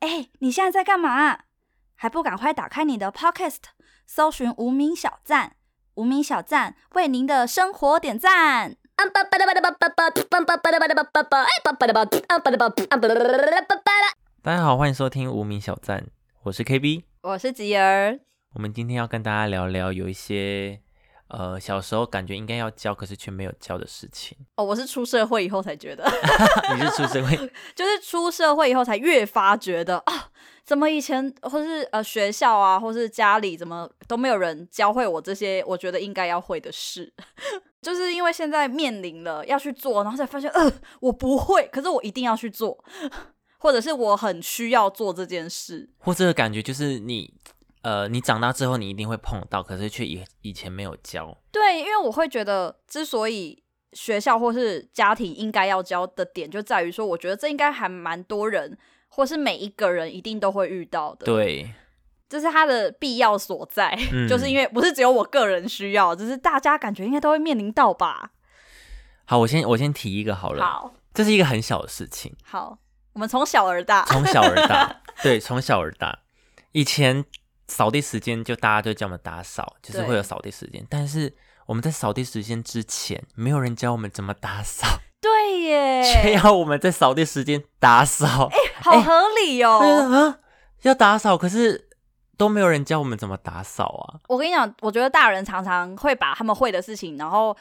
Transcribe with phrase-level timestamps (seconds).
[0.00, 1.40] 哎，你现在在干嘛？
[1.94, 3.58] 还不赶快打开你的 Podcast，
[4.06, 5.56] 搜寻无名小站，
[5.96, 8.76] 无名小站为您的生活点赞。
[14.42, 16.06] 大家好，欢迎收听无名小站，
[16.44, 18.20] 我是 KB，我是吉儿。
[18.54, 20.80] 我们今天要跟大家聊聊有一些。
[21.30, 24.36] 呃，小时候感觉应该要教，可是却没有教的事情。
[24.56, 26.04] 哦，我是出社会以后才觉得。
[26.74, 27.36] 你是出社会，
[27.74, 30.28] 就是出社会以后才越发觉得啊，
[30.64, 37.12] 怎么以前或是呃学校啊，或是家里怎么都没有人教会我这些我觉得应该要会的事。
[37.80, 42.82] 就是因为现在面临了要去做，然后才发现，呃，我不会，可是我一定要去做，
[43.58, 45.88] 或者是我很需要做这件事。
[45.98, 47.32] 或者感觉就是你。
[47.82, 51.34] 呃，你长大之后你一定会碰到，可是却以以前没有教。
[51.50, 53.62] 对，因为我会觉得，之所以
[53.94, 58.76] 学校或是家庭应该要教的点，就在于说，我觉得这应该还蛮多人，
[59.08, 61.24] 或是每一个人一定都会遇到的。
[61.24, 61.72] 对，
[62.28, 68.32] 这是它的必要所在，嗯、就是因为不是只有我个人需要，只是大家感觉应该都会面临到吧。
[69.24, 70.62] 好，我先我先提一个好了。
[70.62, 72.36] 好，这是一个很小的事情。
[72.44, 72.76] 好，
[73.14, 76.18] 我们从小而大，从小而大，对，从小而大，
[76.72, 77.24] 以前。
[77.70, 80.84] 扫地时间就大家就叫我们打扫，就是会有扫地时间。
[80.90, 81.32] 但是
[81.66, 84.86] 我们在扫地时间之前，没有人教我们怎么打扫。
[85.20, 88.48] 对耶，却要我们在扫地时间打扫。
[88.50, 89.78] 哎、欸，好合理哦。
[89.78, 90.38] 啊，
[90.82, 91.88] 要打扫，可是
[92.36, 94.18] 都没有人教我们怎么打扫啊。
[94.28, 97.56] 我跟你讲，我觉得大人常常会把他们会的事情，然后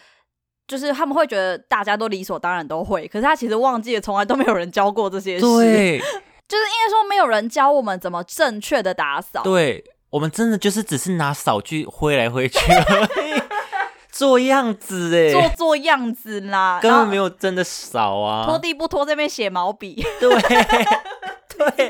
[0.68, 5.42] 就是他们会觉得大家都理所当然都会，可是他其实忘记了，从来都没有人教过这些事。
[5.42, 6.00] 对，
[6.48, 9.44] 就是因为说没有人教我们怎么正确的打扫。
[9.44, 9.84] 对。
[10.10, 13.42] 我们真的就是只是拿扫具挥来挥去而已，
[14.12, 21.90] 做样子哎，做做样子啦，根本没有真的扫啊，拖地不拖这边写毛笔，对，对，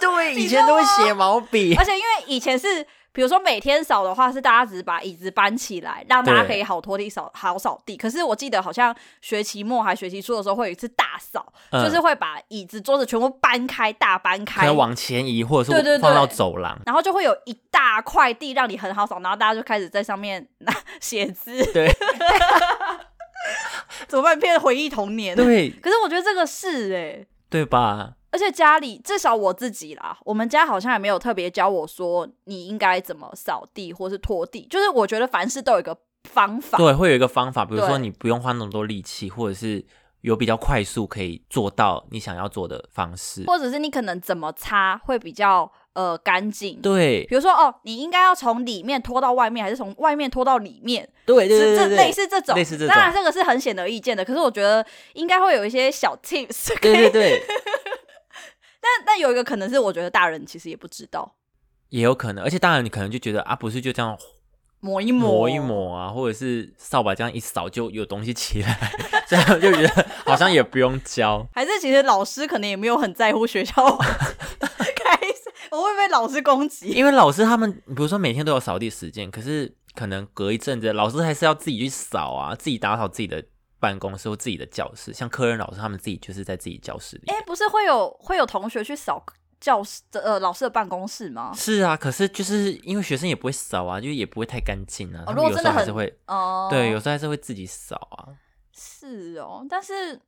[0.00, 2.86] 对，以前都会写毛笔，而且因为以前是。
[3.14, 7.96] 比如说每天扫的话，是大家只是把椅子搬起来，让大家可以好拖地扫好扫地。
[7.96, 21.64] 可是我记得好像学期末还学期初的时候，会有一次大扫，嗯、就是会把椅子桌子全部搬开，大搬开，往前移，或者是放到走廊，然后就会有一大块地让你很好扫，然后大家就开始在上面拿 写字。
[21.72, 21.88] 对，
[24.08, 24.36] 怎么办？
[24.36, 25.36] 变回忆童年？
[25.36, 25.70] 对。
[25.70, 28.14] 可是我觉得这个是哎、欸，对吧？
[28.34, 34.66] 而且家里至少我自己啦，我们家好像也没有特别教我说你应该怎么扫地或是拖地。
[34.68, 37.64] 就是我觉得凡事都有一个方法，对，会有一个方法。
[37.64, 39.84] 比如说你不用花那么多力气，或者是
[40.22, 46.80] 有比较快速可以做到你想要做的方式，或者是你可能怎么擦会比较呃干净。
[46.80, 51.08] 对，比如说哦，你应该要从里面拖到外面，还是从外面拖到里面？
[51.24, 52.88] 对对对，对，这类似这种，类似这种。
[52.88, 56.76] 当然这个是很显而易见的，可是我觉得应该会有一些小 tips。
[56.80, 57.42] 对对对。
[58.84, 61.36] 但但有一个可能是，我觉得大人其实也不知道，
[61.88, 64.18] 也有可能，而且大人你可能就觉得啊，不是就这样
[64.80, 68.92] 抹一抹抹一抹啊，或者是扫把这样一扫就有东西起来，
[69.26, 71.48] 这样就觉得好像也不用教。
[71.54, 83.42] 还是其实老师可能也没有很在乎学校开始，我会被老师攻击，因为老师他们比如说每天都有扫地时间，可是可能隔一阵子老师还是要自己去扫啊，自己打扫自己的。
[83.84, 87.24] 办公室或自己的教室，像科任老师他们自己就是在自己教室里。
[87.26, 89.22] 哎、欸，不是会有会有同学去扫
[89.60, 91.52] 教室的呃老师的办公室吗？
[91.54, 95.24] 是啊，可是就是因为学生也不会扫啊，就也不会太干净啊。
[95.26, 98.32] 哦、如果有时候还是会哦，对，有时候还是会自己扫啊。
[98.72, 100.18] 是哦，但是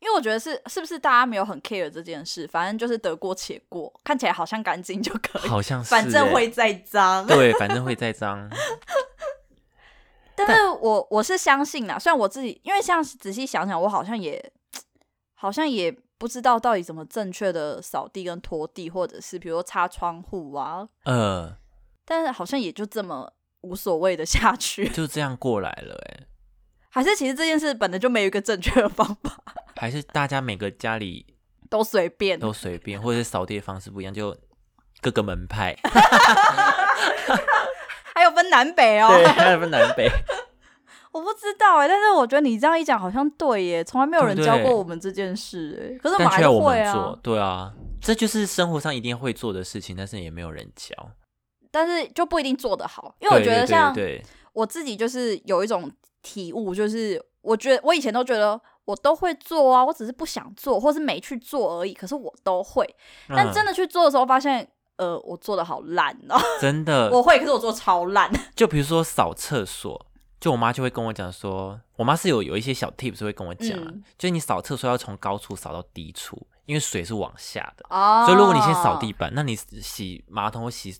[0.00, 7.26] 因为我觉得是是不是大家没有很 care 这件事，反正就是得过且过，看起来好像干净就可以，好像是、欸，反正会再脏。
[7.26, 8.48] 对，反正会再脏。
[10.46, 14.52] 但是我我是相信啦，虽然我自己，因为像仔细想想，我好像也
[15.34, 21.56] 好像也不知道到底怎么正确的扫地跟拖地，或者是比如说擦窗户啊，呃，
[22.04, 23.32] 但是好像也就这么
[23.62, 26.26] 无所谓的 下去，就这样过来了哎。
[26.90, 29.42] 还是其实这件事本来就没有一个正确的方法，
[29.76, 31.26] 还是大家每个家里
[31.68, 34.36] 都随便，都随便，或者是扫地的方式不一样，就
[35.00, 35.76] 各个门派。
[38.18, 40.10] 还有分南北哦，对，还有分南北。
[41.12, 45.98] 我不知道哎、欸，但是我觉得你这样一讲，好像对耶，从来没有人教过我们这件事哎。
[46.02, 50.92] 可是我们还会啊，对啊，这就是生活上一定会做的事情，但是也没有人教，
[51.70, 53.14] 但是就不一定做得好。
[53.20, 53.94] 因为我觉得像
[54.52, 55.88] 我自己就是有一种
[56.20, 61.94] 体悟，就是我觉得我以前都觉得我都会做啊，我只是不想做，或是没去做而已。
[61.94, 62.84] 可是我都会，
[63.28, 64.68] 但真的去做的时候，发现。
[64.98, 68.30] 呃，我做的好烂哦， 真的，我会，可是我做超烂。
[68.54, 70.06] 就比如说扫厕所，
[70.40, 80.96] 就我妈就会跟我讲说，我妈是有有一些小 tips 会跟我讲，嗯、就是你扫厕所要从高处扫到低处，因为水是往下的，哦，所以如果你先扫地板，那你洗马桶或洗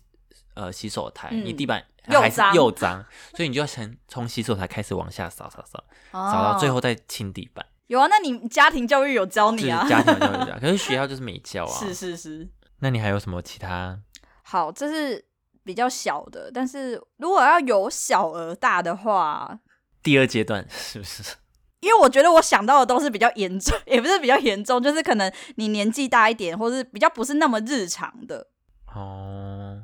[0.55, 3.05] 呃洗手台，嗯你地板又还是脏又脏，
[3.35, 7.65] 所以你就要先从洗手台开始往下扫扫扫，扫到最后再清地板。
[7.87, 9.85] 有啊，那你家庭教育有教就是你啊？
[9.89, 11.79] 家庭教育 啊，可是学校就是没教啊。
[11.79, 12.47] 是是是。
[12.79, 13.99] 那你还有什么其他？
[14.43, 15.23] 好，这是
[15.63, 19.59] 比较小的，但是如果要由小而大的话，
[20.01, 21.35] 第二阶段是不是？
[21.81, 28.47] 因为我觉得我想到的都是比较严重， 也不是比较严重，就是可能你年纪大一点，或是比较不是那么日常的。
[28.93, 29.83] 哦，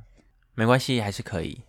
[0.56, 1.63] 没关系，还是可以。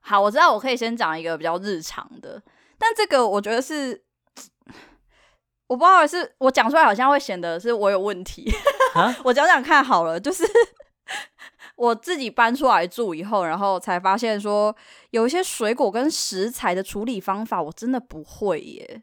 [0.00, 2.42] 好，我知道我可以先讲一个比较日常的，
[2.78, 4.04] 但这个我觉得是，
[5.66, 8.50] 我不知道是我讲出来好像会显得是我有问题。
[8.96, 10.44] 啊、 我讲讲看好了，就是
[11.76, 14.74] 我自己搬出来住以后，然后才发现说
[15.10, 19.02] 有一些水果跟食材的处理方法我真的不会耶。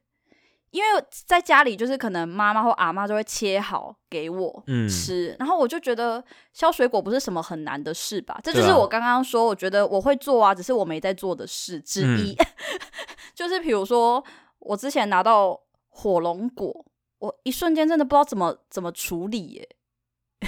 [0.72, 8.40] 因为在家里，就是可能妈妈或阿妈就会切好给我吃，嗯、然后我就觉得削水果不是什么很难的事吧？
[8.44, 12.34] 这就是我刚刚说，我觉得我会做啊，只是我没在做的事之一。
[12.34, 12.46] 嗯、
[13.36, 14.24] 就是比如说，
[14.58, 16.84] 我之前拿到火龙果，
[17.20, 19.70] 我一瞬间真的不知道怎么怎么处理耶。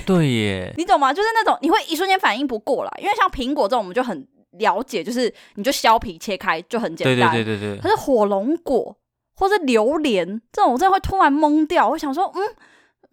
[0.06, 1.14] 对耶， 你懂吗？
[1.14, 4.28] 就是那种你会一瞬间反应不过来，因为像苹果这种，我们就很
[4.60, 7.32] 了解，就是你就削皮切开就很简单。
[7.32, 7.82] 对对对对对。
[7.82, 8.98] 可是火龙果。
[9.38, 11.90] 或者榴莲这种，我真的会突然懵掉。
[11.90, 12.56] 我想说，嗯，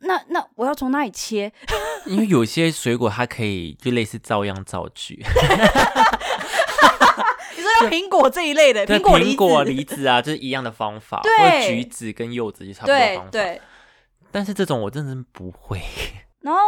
[0.02, 1.52] 那那我要从哪里切？
[2.06, 5.14] 因为有些水果它可以就类似照样造句。
[7.56, 11.20] 你说像苹果这一类的，对苹果、苹果、梨子啊，就是一样的方法。
[11.24, 13.30] 对，或者橘子跟柚子就差不多的方法。
[13.32, 13.42] 对。
[13.42, 13.60] 对
[14.30, 15.80] 但是这种我真的不会。
[16.42, 16.60] 然后，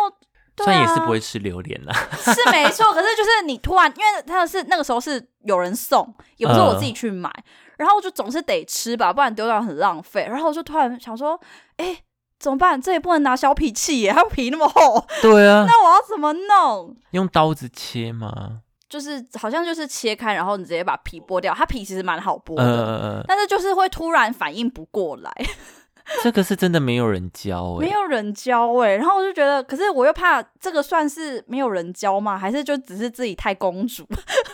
[0.57, 1.93] 虽然也是不会吃榴莲啦。
[2.17, 7.29] 是没错，可是就是你突然，因为它是那个时候是有人送，也不是我自己去买。
[7.29, 7.45] 呃
[7.77, 10.29] 然后我就总是得吃吧，不然丢掉很浪费。
[10.31, 11.39] 然后我就突然想说，
[11.77, 11.99] 哎，
[12.39, 12.81] 怎么办？
[12.81, 15.05] 这也不能拿削皮器耶，它皮那么厚。
[15.21, 16.97] 对啊，那我要怎么弄？
[17.11, 18.61] 用刀子切吗？
[18.89, 21.53] 就是好像就是切开，然后你直接把皮剥掉。
[21.53, 25.33] 它皮其实蛮好剥的，呃、但是就是会突然反应不过来。
[26.23, 28.95] 这个是真的没有人教哎，没有人教哎。
[28.97, 32.37] 然后我就觉得，可是我又怕这个算是没有人教吗？
[32.37, 34.07] 还是就只是自己太公主？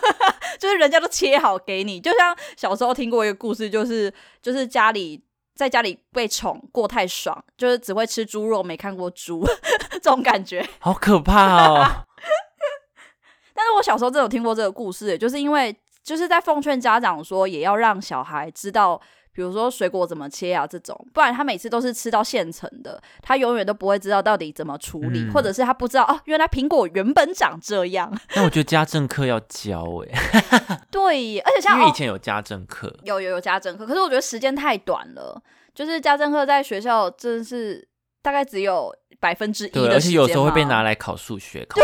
[0.59, 5.21] 就是人家都切好给你，就像小时候听过一个故事，就是就是家里
[5.55, 9.45] 在家里被宠过太爽，就是只会吃猪肉，没看过猪
[9.91, 12.05] 这种感觉，好可怕哦。
[13.53, 19.01] 但是我小时候真的有听过这个故事，也就是因为就是在奉劝家长说，也要让小孩知道。
[19.33, 28.11] 比如说水果怎么切啊，这种，不然他每次都是吃到现成的，他永远都不会知道到底怎么处理，嗯、或者是他不知道哦，原来苹果原本长这样。
[28.35, 35.41] 那我觉得家政课要教哎， 对，而且像因为以前有家政课，哦，有有有家政课，可是我觉得时间太短了，
[35.73, 37.87] 就是家政课在学校真的是
[38.21, 41.81] 大概只有百分之一的时间，而且有时候会被拿来考数学考。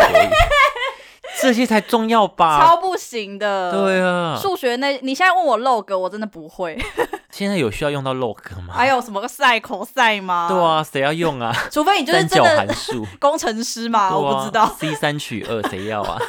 [1.42, 2.60] 这些才重要吧？
[2.60, 3.72] 超不行的。
[3.72, 6.78] 对啊，数学那，你现在问我 log，我真的不会。
[7.30, 8.74] 现在有需要用到 log 吗？
[8.74, 10.48] 还有什么个 sin、cos 吗？
[10.50, 11.54] 对啊，谁要用啊？
[11.72, 14.68] 除非你就是真的函数 工程师嘛，啊、我不知道。
[14.80, 16.20] C 三取二，谁要啊？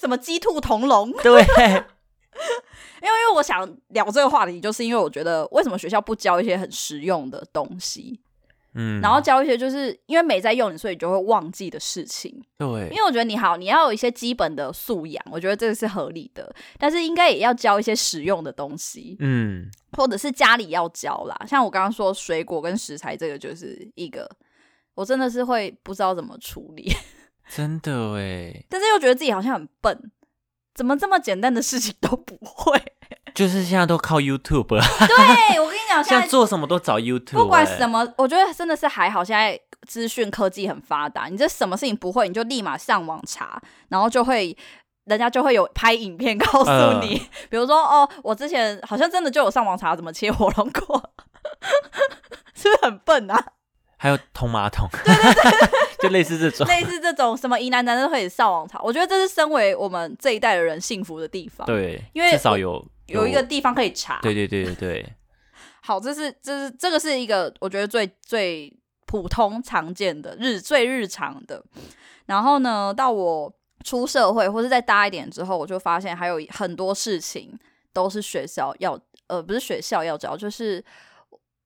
[0.00, 1.12] 什么鸡兔同笼？
[1.22, 1.42] 对。
[3.02, 8.18] 因为因为我想聊这个话题，就是因为我觉得为什么学校不教一些很实用的东西？
[8.74, 12.42] 嗯，然后教一些就是因为没在用你，所以你就会忘记的事情。
[12.58, 16.54] 对，因为我觉得你好，你要有一些基本的素养，我觉得这个是合理的。
[16.78, 21.36] 但是应该也要教一些实用的东西，嗯，或者是家里要教啦。
[21.46, 24.28] 像我刚刚说水果跟食材，这个就是一个，
[24.94, 26.92] 我真的是会不知道怎么处理，
[27.48, 28.64] 真的哎。
[28.68, 30.10] 但是又觉得自己好像很笨，
[30.74, 32.80] 怎么这么简单的事情都不会？
[33.34, 34.68] 就是现在都靠 YouTube。
[34.78, 37.36] 对，我讲，现在做什么都找 YouTube。
[37.36, 39.22] 不管什么，我觉得真的是还好。
[39.22, 44.56] 现在资讯科技很发达，你这什么事情不会，你就立马上网查，然后就会
[45.04, 46.70] 人家就会有拍影片告诉
[47.00, 47.16] 你。
[47.16, 51.10] 呃、 比如说，哦，我之前好像真的就有上网查怎么切火龙果，
[52.54, 53.44] 是不是很笨啊？
[53.96, 55.68] 还有通马桶，对 对对，
[56.02, 58.78] 就类似这种，类似这种什么疑难杂症都可以上网查。
[58.82, 61.66] 我觉得这是身为我们这一代的人幸福的地方。
[61.66, 62.84] 对，因为至少有。
[63.06, 65.12] 有一个地方可以查，对对对对对。
[65.86, 68.74] 好，这是这是这个是一个我觉得最最
[69.04, 71.62] 普通常见的日最日常的。
[72.24, 73.52] 然后呢，到我
[73.84, 77.52] 出社会或是再大一点之后，我就发现还有很多事情
[77.92, 80.82] 都是学校要呃不是学校要教，就是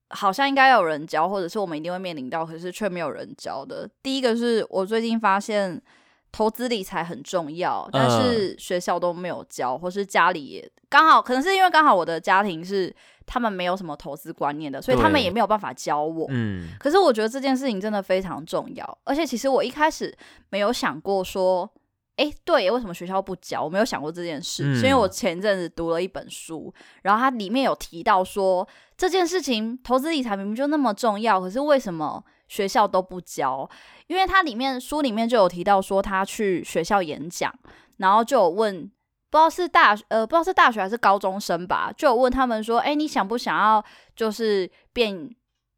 [0.09, 3.89] 好像应该有人教，或者是我们一定会面临到，可是却没有人教的。
[4.03, 5.81] 第一个是我最近发现，
[6.29, 12.93] 投资理财很重要，但是学校都没有教，或是家里也刚好，可能是因为刚好我的家庭是
[13.25, 16.25] 他们没有什么投资观念的，所以他们也没有办法教我。
[16.29, 20.15] 嗯，可是我觉得这件事情真的非常重要，而且其实我一开始
[20.49, 21.69] 没有想过说，
[22.15, 23.63] 哎，对，为什么学校不教？
[23.63, 28.67] 我没有想过这件事，是因为我前一阵子读了一本书，然后它里面有提到说，
[28.97, 32.23] 这件事情投资理财明明就那么重要，可是为什么？
[32.49, 33.69] 学校都不教，
[34.07, 37.53] 因为他里面书里面就有提到说他去学校演讲，
[37.97, 38.89] 然后就有问，
[39.29, 43.83] 不知道是大呃不知道是大学还是高中生吧，就有问他们说，哎，你想不想要
[44.15, 45.29] 就是变，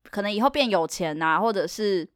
[0.10, 2.08] 可能以后变有钱呐、啊，或者是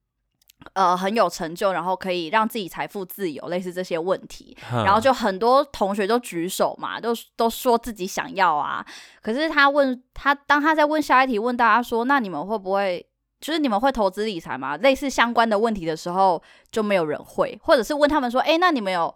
[0.73, 8.85] 呃很有成就，然后可以让自己财富自由，类似这些问题，然后就很多同学都举手嘛，都都说自己想要啊，
[9.21, 13.05] 可是他问他当他在问下一题，问大家说，那你们会不会？
[13.41, 14.75] 就是你们会投资理财吗？
[14.77, 19.13] 类似相关的问题的时候，就没有人会，或者是问他们说：“诶，那你们有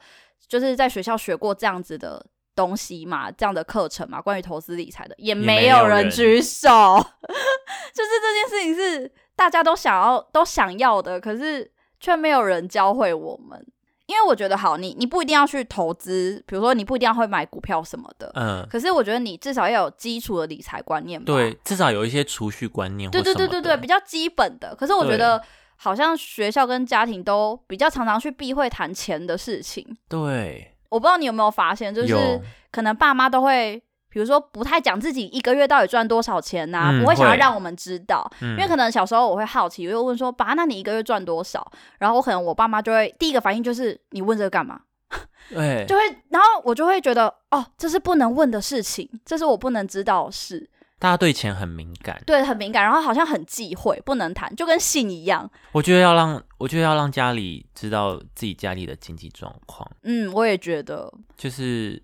[0.47, 3.31] 就是在学校学过这样子的东西嘛？
[3.31, 4.21] 这样的课程嘛？
[4.21, 6.69] 关于投资理财的，也没有人举手。
[7.93, 13.65] 就是这件事情是大家都想要都想要的，可是却没有人教会我们。”
[14.09, 18.67] 因为我觉得好，你你不一定要去投资，比如说你不一定要会买股票什么的，嗯。
[18.67, 21.25] 可是我觉得你至少要有基础的理财观念吧。
[21.27, 23.11] 对，至少有一些储蓄观念。
[23.11, 24.75] 对对对对对，比较基本的。
[24.75, 25.39] 可是我觉得
[25.81, 29.97] 好像学校跟家庭都比较常常去避讳谈钱的事情。
[30.07, 30.75] 对。
[30.89, 33.81] 我不知道你有没有发现，就是可能爸妈都会。
[34.11, 44.81] 比如说，不太讲自己一个月到底赚多少钱呐、啊嗯，不会想要让我们知道，因为可能小时候我会好奇，我就问说：“爸，那你一个月赚多少？”然后我可能我爸妈就会第一个反应就是：“你问这个干嘛？”
[45.53, 50.67] 对，就会，然后我就会觉得：“哦，这是不能问的事情，这是我不能知道的事。”
[50.99, 55.49] 大家对钱很敏感，对，很敏感，然后好像很忌讳，不能谈，就跟性一样。
[55.71, 59.89] 我觉得要让，我觉得要让家里知道自己家里的经济状况。
[60.03, 62.03] 嗯，我也觉得，就是。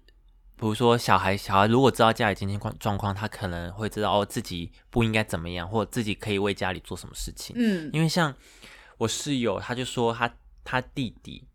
[0.58, 7.54] 比如说，小孩小孩如果知道家里经济状状况，他可能会知道哦，自己不应该怎么样，或者自己可以为家里做什么事情。
[7.60, 8.34] 嗯，因为像
[8.98, 10.34] 我室友，他就说他
[10.64, 11.46] 他弟弟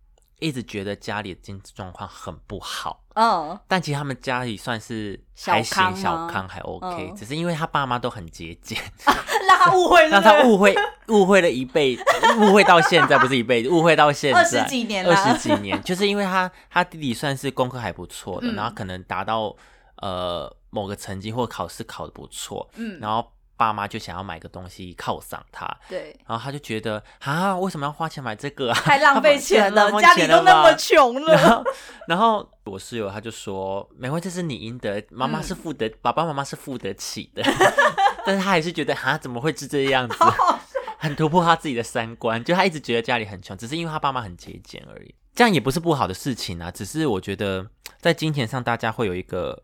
[0.41, 3.05] 一直觉得家里的经济状况很不好。
[3.15, 8.79] 嗯，但其实他们家里算是还行，小康还 OK，嗯，只是因为他爸妈都很节俭。
[9.47, 10.75] 让他误会，让他误会，
[11.09, 12.03] 误会了一辈子，
[12.41, 14.39] 误会到现在不是一辈子， 误会到现在。
[14.39, 19.55] 二十几年了，二十几年，就是因为他他弟弟算是功课还不错的，嗯，然后可能达到
[19.97, 23.33] 呃某个成绩或考试考的不错，嗯，然后。
[23.61, 28.81] 爸妈就想要买个东西犒赏他，对，然后他就觉得啊，为什么要花钱买这个啊？
[28.81, 31.35] 太浪费钱了， 家里都那么穷了。
[31.37, 31.65] 然后，
[32.09, 37.43] 然后我室友他就说，没关系，这是你应得，妈妈是付得，嗯、爸爸妈妈是付得起的。
[38.25, 40.17] 但是他还是觉得啊，怎么会是这样子？
[40.97, 45.15] 很突破他自己的三观，就他一直觉得家里很穷，只是因为他爸妈很节俭而已。
[45.35, 47.67] 这样也不是不好的事情啊，只是我觉得
[47.99, 49.63] 在金钱上，大家会有一个，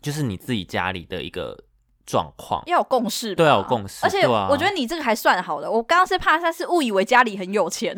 [0.00, 1.58] 就是你自己家里的一个。
[2.06, 4.04] 状况要有共识，对，要有共识。
[4.04, 7.96] 而且我觉得你这个还算好的，我刚刚是怕他是误以为家里很有钱，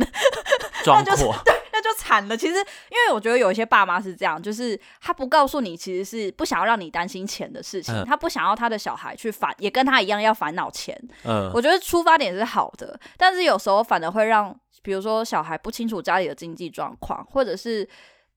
[0.85, 2.37] 装就是 对，那就惨了。
[2.37, 10.97] 其实，因为我觉得有一些爸妈是这样，就是他不告诉你，其实是不想要让你担心钱的事情，嗯，他不想要他的小孩去烦，也跟他一样要烦恼钱。
[11.25, 17.89] 嗯，我觉得出发点是好的，但是有时候反而会让，比如说小孩不清楚家里的经济状况，或者是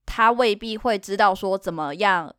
[0.05, 2.33] 他未必会知道说怎么样。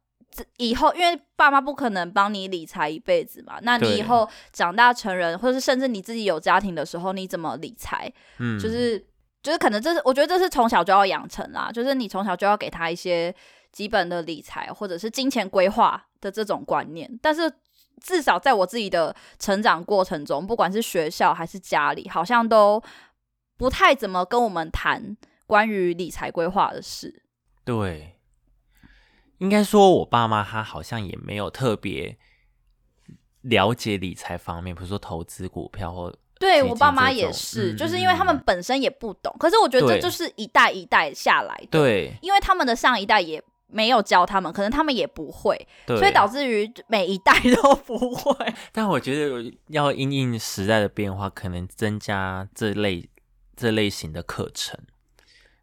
[0.58, 8.10] 以后，因为爸妈不可能帮你理财一辈子嘛，那你以后长大成人，或者是甚至你自己有家庭的时候，你怎么理财？
[8.38, 8.98] 嗯，就是
[9.42, 13.34] 就是可能这是我觉得这是从小就要养成啦，就是你从小就要给他一些
[13.72, 17.10] 基本的理财或者是金钱规划的这种观念。
[17.20, 17.52] 但是
[18.00, 22.80] 至少在我自己的成长过程中，不管是学校还是家里，好像都
[23.56, 27.22] 不太怎么跟我们谈关于理财规划的事。
[27.64, 28.14] 对。
[29.40, 32.16] 应该说，我爸妈他好像也没有特别
[33.42, 39.34] 了解理财方面，比如说投资股票或对我爸妈也是、嗯，就是因为他们本身也不懂。
[39.38, 47.32] 可是我觉得这就是一代一代下来的，对，因为他们的上一代也没有教他们，可能他们也不会，所以导致于每一代
[47.62, 48.54] 都不会。
[48.72, 53.08] 但我觉得要因应时代的变化，可能增加这类
[53.56, 54.78] 这类型的课程，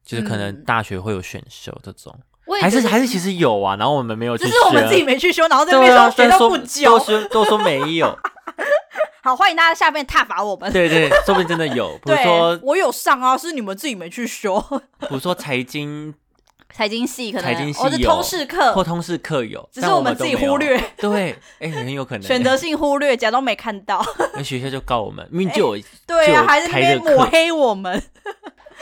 [0.03, 2.11] 就是可能大学会有选修这种。
[2.17, 2.23] 嗯
[2.61, 8.17] 还是还是其实有啊，然后我们没有去修，只是我们自己没去修，然后这边说学都不教，都说都说没有。
[9.21, 10.71] 好，欢迎大家下面挞伐我们。
[10.71, 11.97] 对对，说不定真的有。
[12.05, 14.59] 比如说我有上啊，是你们自己没去修。
[15.01, 16.13] 比如说财经，
[16.73, 20.81] 财经系可能财经系有，通识课或通识课有，只是我们自己忽略。
[20.97, 24.01] 对，哎、欸，很有可能选择性忽略，假装没看到。
[24.33, 28.01] 那学校就告我们，明明就有、欸、对啊，还是那边抹黑我们。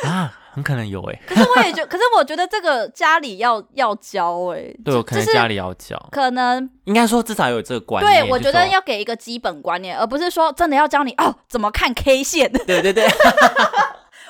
[0.04, 1.20] 啊，很可能有哎。
[1.26, 4.74] 可是我也觉， 可是我觉得这个家里要要教哎。
[4.84, 5.98] 对，我可能家里要教。
[6.12, 8.24] 可能应该说至少有这个观念。
[8.24, 12.52] 对，我觉得要给一个基本观念，而不是说真的要教你哦怎么看 K 线。
[12.52, 13.06] 对 对对。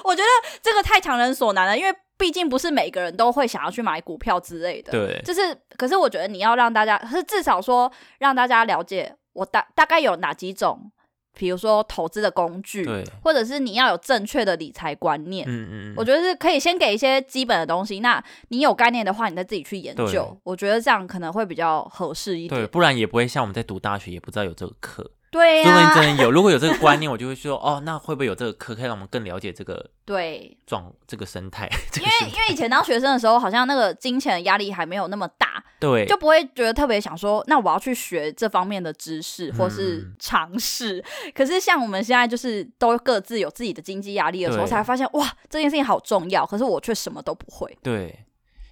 [0.04, 0.28] 我觉得
[0.62, 4.92] 这个太强人所难了，因为毕竟不是每个人都会想要去买股票之类的。
[4.92, 5.20] 对。
[5.26, 10.92] 就是，可是我觉得你要让大家，是至少说让大家了解我大大概有哪几种。
[11.36, 18.00] 比如说投资的工具，对，或者是你要有正确的理财观念，嗯嗯，我觉得是可以先给一些基本的东西。
[18.00, 22.62] 那你有概念的话，你再自己去研究，我觉得这样可能会比较合适一点。
[22.62, 25.12] 对，不然也不会像我们在读大学，也不知道有这个课。
[25.32, 31.70] 对呀、啊，如果真的有，如果有这个观念，我就会说，哦，那会不会有这个课，可以让我们更了解这个对状这个生态？
[32.00, 41.00] 因为因为以前当学生的时候，好像那个金钱的压力还没有那么大，对，就不会觉得特别想说，那我要去学这方面的知识或是尝试。
[41.00, 47.78] 嗯、可是像我们现在就是都各自有自己的经济压力的时候，才发现哇，这件事情好重要，可是我却什么都不会。
[47.84, 48.26] 对，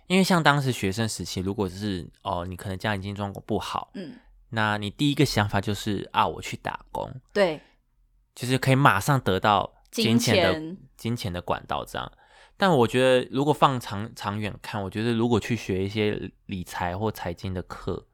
[0.07, 4.13] 因为像当时学生时期，如果是哦，你可能家庭经济状况不好，嗯。
[4.55, 7.59] 那你第一个想法就是啊，我去打工，对，
[8.35, 12.11] 就是可以马上得到金钱的金钱，的管道这样。
[12.55, 18.05] 但我觉得，如果放长长远看，我觉得如果去学一些理财或财经的课，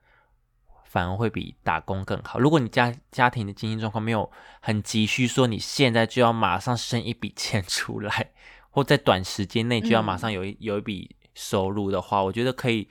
[0.86, 2.40] 反而会比打工更好。
[2.40, 4.32] 如果你家家庭的经济状况没有
[4.62, 8.32] 很急需，说你现在就要马上生一笔钱 出来，
[8.70, 12.88] 或在短时间内就要马上有一、嗯、有一笔收入的话，我觉得可以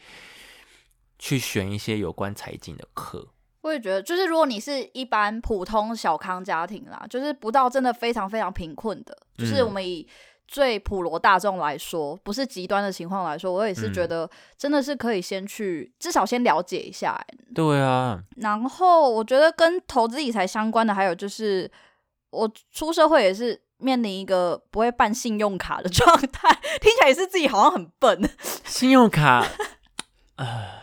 [1.19, 3.31] 去选一些有关财经的课。
[3.63, 10.07] 我也觉得，就是如果你是一般普通小康家庭啦，就是不到真的非常非常贫困的，就是我们以
[10.47, 17.21] 最普罗大众来说，不是极端的情况来说，我也是觉得真的是可以先去至少先了解一下。
[17.55, 18.23] 对啊。
[18.37, 21.71] 然后我觉得跟投资理财相关的，还有就是
[22.31, 26.49] 我出社会也是面临一个不会办信用卡的 状态，
[26.81, 28.31] 听起来也是自己好像很笨。
[28.65, 29.45] 信用卡，
[30.37, 30.79] 呃。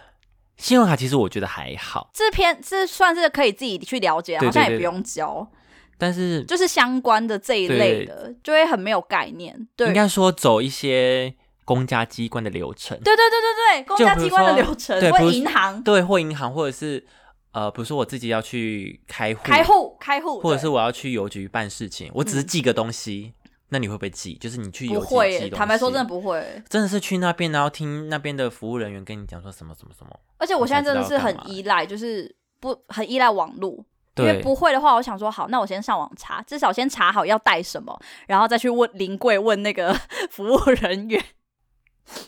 [0.58, 5.48] 信用卡其实我觉得还好，这篇这算是可以自己去了解，好像也不用教。
[5.98, 9.68] 但是就是相关的这一类的，就会很没有概念。
[9.78, 11.34] 对，应该说走一些
[11.64, 12.98] 公家机关的流程。
[13.02, 17.06] 对对对对对，公家机关的流程，或银行，对，或银行，或者是
[17.54, 23.35] 呃，比如说我自己要去开户，开户，开户，或者是我要去邮局办事情，我只是寄个东西。
[23.70, 24.36] 那你会不会记？
[24.36, 25.40] 就是你去邮局寄东西？
[25.40, 26.64] 不会，坦白说，真的不会。
[26.70, 30.20] 真的是去那边，然后听那边的服务人员跟你讲说什么什么什么。
[30.38, 33.86] 而且我现在真的是很依赖，就是不很依赖网络。
[34.18, 39.94] 因为不会的话，我想说好，那我先上网查，至少先查好要带什么，然后再去问临柜问那个
[40.32, 41.22] 服务人员。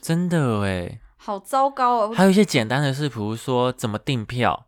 [0.02, 2.14] 真的哎，好糟糕哦！
[2.14, 4.68] 还有一些简单的事，比如说怎么订票，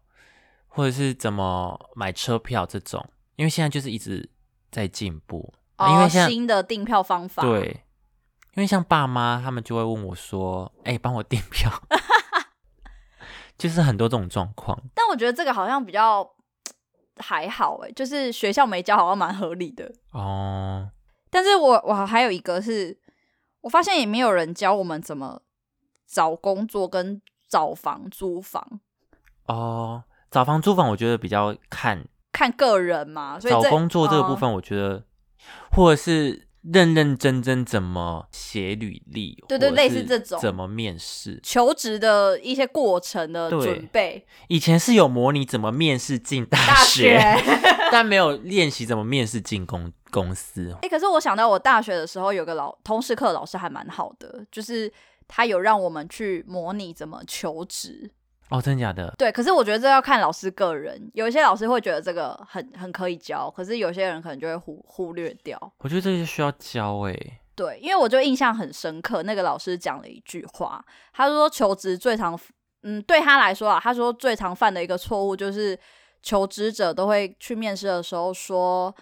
[0.67, 3.05] 或者是怎么买车票这种，
[3.35, 4.29] 因为现在就是一直
[4.71, 5.53] 在进步。
[5.87, 7.83] 因为新的订票方法，对，
[8.55, 11.71] 因为像爸妈他们就会问我说：“哎、欸，帮我订票。
[13.57, 14.77] ”就是很多这种状况。
[14.93, 16.29] 但我觉得这个好像比较
[17.17, 20.89] 还好，哎，就是学校没教，好像蛮合理的哦。
[21.29, 22.99] 但是我我还有一个是，
[23.61, 25.41] 我发现也没有人教我们怎么
[26.05, 28.81] 找工作跟找房租房。
[29.45, 33.39] 哦，找房租房，我觉得比较看看个人嘛。
[33.39, 35.05] 所以找工作这个部分，我觉得。
[35.71, 44.25] 或者是认认真真怎么写履历，对对，类似这种怎么面试、求职的一些过程的准备。
[44.49, 47.17] 以前是有模拟怎么面试进大学，
[47.91, 50.71] 但没有练习怎么面试进公公司。
[50.73, 54.91] 哎、欸，可是我想到我大学的时候有个老通识课老师还蛮好的，就是
[55.29, 58.11] 他有让我们去模拟怎么求职。
[58.49, 59.13] 哦，真的假的？
[59.17, 65.57] 对，可是我觉得这要看老师个人，有一些老师会觉得这个很很可以教，可是有些人可能就会忽忽略掉。
[65.79, 67.39] 我觉得这些需要教诶、欸。
[67.55, 70.83] 对，因为我就印象很深刻，那个老师讲了一句话，
[71.13, 72.39] 他说求职最常，
[72.83, 75.77] 嗯，对他来说啊，他说最常犯的一个错误就是
[76.23, 78.95] 求职者都会去面试的时候说。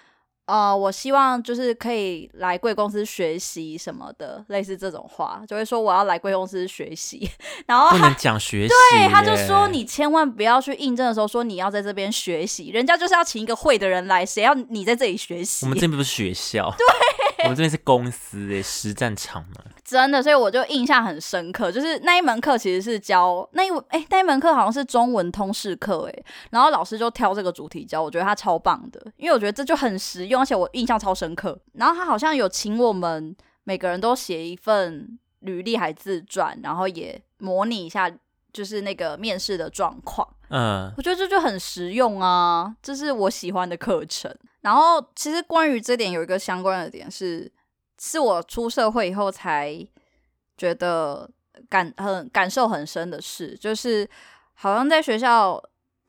[0.47, 7.29] 呃，我希望就是可以来贵公司学习什么的，类似这种话，就会说我要来贵公司学习，
[7.67, 15.65] 然后他不能讲学习，对，他就说你千万不要去应征的时候说你要在这边学习，人家就是要请一个会的人来，谁要你在这里学习？
[15.65, 15.75] 我们？
[15.79, 16.85] 这边不是学校，对，
[17.43, 19.63] 我们这边是公司诶，实战场嘛。
[19.83, 31.57] 真的，所以我就印象很深刻，就是那一门课其实是教那一哎、欸、那一门课好像是中文通识课哎，然后老师就挑这个主题教，我觉得他超棒的，因为我觉得这就很实用，而且我印象超深刻。
[31.73, 38.11] 然后他好像有请我们每个人都写一份履历还自传，然后也模拟一下
[38.51, 40.27] 就是那个面试的状况。
[40.49, 44.33] 嗯，我觉得这就很实用啊，这是我喜欢的课程。
[44.61, 47.51] 然后其实关于这点有一个相关的点是。
[47.99, 49.75] 是我出社会以后才
[50.55, 51.27] 觉得
[51.67, 54.07] 感很感受很深的事，就是
[54.53, 55.59] 好像在学校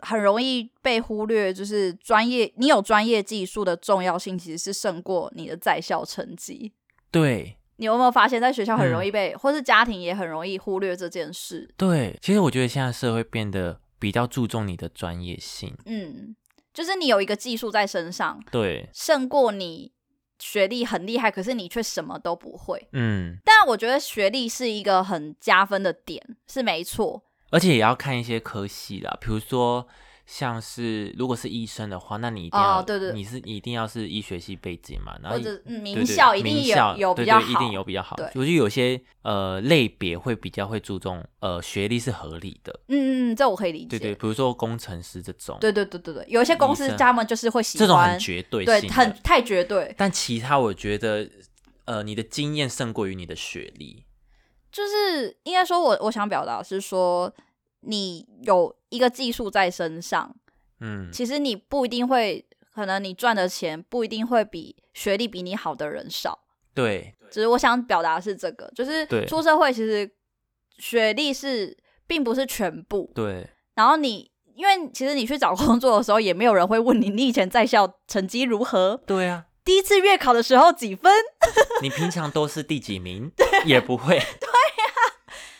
[0.00, 6.74] 很容易被忽略，就是专业你有专业技术的重要性其实是胜过你的在校成绩。
[7.10, 7.56] 对。
[7.76, 11.66] 你有没有发现，在学校很容易被，嗯、或是家庭也很容易忽略这件事？
[11.78, 15.76] 对，其实我觉得现在社会变得比较注重你的专业性。
[15.86, 16.36] 嗯，
[16.72, 19.92] 就是你有一个技术在身上，对，胜过你
[20.38, 22.88] 学历很厉害，可是你却什么都不会。
[22.92, 27.24] 嗯，但我觉得学历是一个很加分的点，是没错。
[27.50, 29.86] 而且也要看一些科系啦，比如说。
[30.30, 38.14] 像是如果是医生的话，那你一定要，哦、对对，你是一定要是医学系背景嘛，然后或者名校一定有有比较好，一定有比较好。
[38.14, 42.78] 对，我觉得有些呃类别会比较会注重呃学历是合理的。
[42.88, 43.86] 嗯嗯，这我可以理解。
[43.88, 45.56] 对对，比如说工程师这种。
[45.62, 49.94] 对对对对对，有一些公司他们就是会喜欢这种很绝对性，对，很太绝对。
[49.96, 51.26] 但其他我觉得
[51.86, 54.04] 呃，你的经验胜过于你的学历。
[54.70, 57.32] 就是应该说我，我我想表达是说，
[57.80, 60.34] 你有一个技术在身上。
[60.80, 66.38] 嗯，其实你不一定会，可能你赚的钱不一定会比学历比你好的人少。
[66.74, 70.08] 对，只是我想表达的是这个，就是出社会其实
[70.78, 73.10] 学历是并不是全部。
[73.14, 73.48] 对。
[73.74, 79.00] 然后你，因为其实你去找工作的时候，也没有人会问你，你以前在校成绩如何？
[79.06, 79.46] 对啊。
[79.64, 81.12] 第一次月考的时候几分？
[81.82, 83.30] 你平常都是第几名？
[83.66, 84.18] 也不会。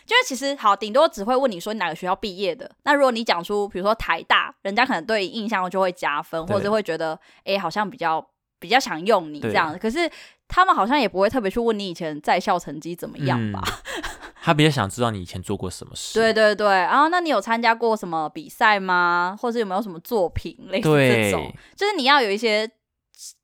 [0.09, 2.71] 就是其实好，顶多只会问你说你哪个学校毕业的。
[2.85, 8.27] 那如果你讲出比如说台大，人家可能对印象就会加分，或者会觉得哎、欸，好像比较
[8.59, 9.79] 比较想用你这样。
[9.79, 10.11] 可是
[10.49, 13.61] 他们好像也不会特别去问你以前在校成绩怎么样吧？
[13.97, 14.03] 嗯、
[14.43, 16.17] 他比较想知道你以前做过什么事。
[16.19, 19.37] 对对对，然后那你有参加过什么比赛吗？
[19.39, 21.53] 或者有没有什么作品类似这种？
[21.77, 22.67] 就是你要有一些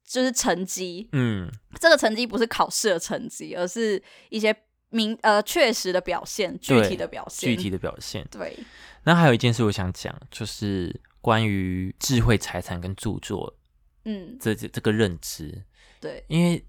[0.09, 1.47] 就是成绩，嗯，
[1.79, 4.57] 这个成绩不是考试的成绩，而是一些。
[4.95, 8.27] 明呃，确实的表现，具体的表现，具体的表现。
[8.31, 8.57] 对。
[9.03, 13.55] 那还有一件事我想讲，就是关于智慧财产跟著作，
[14.05, 15.63] 嗯，这这这个认知。
[16.01, 16.25] 对。
[16.29, 16.65] 因为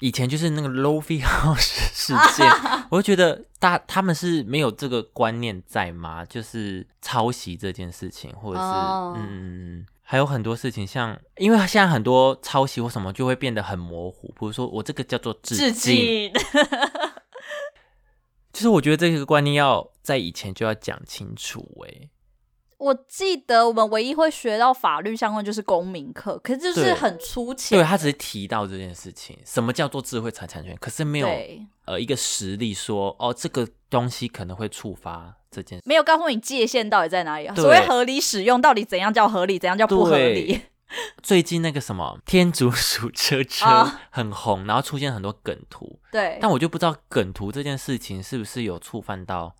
[0.00, 2.46] 以前就是那个 Lo-fi House 事件，
[2.90, 6.22] 我就觉得大他们是没有这个观念在吗？
[6.26, 16.30] 就是抄袭这件事情，或者是、哦、嗯，还有很多事情像，像因为现在很多抄袭或什么就会变得很模糊，比如说我这个叫做致敬。
[18.56, 22.08] 其实我觉得这个观念要在以前就要讲清楚哎。
[22.78, 27.78] 我记得我们唯一会学到法律相关就是公民课，可是就是很粗浅。
[27.78, 31.28] 对，他只是提到这件事情，什么叫做智慧财产权，可是没有
[31.84, 37.54] 呃一个实例说哦这个东西可能会触发这件事，没有告诉你界限到底在哪里啊？
[37.54, 40.62] 所谓合理使用到底怎样叫合理，怎样叫不合理？
[41.22, 45.98] 最近那个什么天竺鼠车车很红，然后出现很多梗图。
[46.12, 49.54] 对，但我就不知道梗图这件事情是不是有触犯到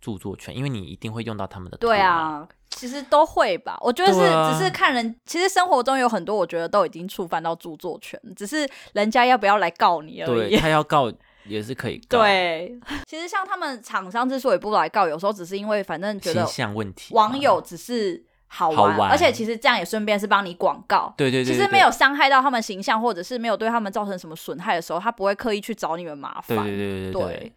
[0.00, 1.76] 著作权，因为你一定会用到他们的。
[1.76, 3.76] 对啊，其实都会吧。
[3.80, 5.14] 我觉得是，只是看人。
[5.26, 10.50] 其实生活中有很多，我觉得都已经触犯到著作权，只是人家要不要来告你而已。
[10.50, 11.12] 对， 他要告
[11.44, 12.18] 也是可以告。
[12.18, 18.24] 对，其实像他们厂商之所以不来告，有时候只是因为反正觉得形象问题，网友只是。
[18.48, 21.12] 好玩，好玩，而且其实这样也顺便是帮你广告。
[21.16, 26.64] 对对对，对，其实没有伤害到他们形象，或者是没有对他们造成什么损害的时候，他不会刻意去找你们麻烦。
[26.64, 27.52] 对对对对，对，对，对。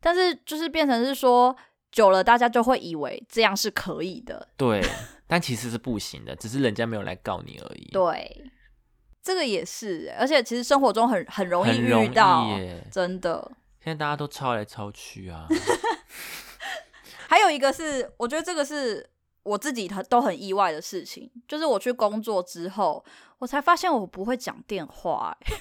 [0.00, 1.56] 但是就是变成是说，
[1.92, 4.48] 久了大家就会以为这样是可以的。
[4.56, 4.84] 对，
[5.28, 7.88] 但其实是不行的，只是人家没有来告你而已。
[7.92, 8.44] 对，
[9.22, 12.48] 这个也是，而且其实生活中很很容易遇到，
[12.90, 13.48] 真的。
[13.82, 15.46] 现在大家都抄来抄去啊。
[17.28, 19.08] 还有一个是，我觉得这个是。
[19.42, 23.04] 我自己很都很意外的事情，就是我去工作之后，
[23.38, 25.56] 我才发现我不会讲电话、欸。